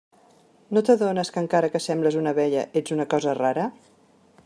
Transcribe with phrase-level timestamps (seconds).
[0.77, 3.73] No t'adones que encara que sembles una abella, ets una «cosa rara»?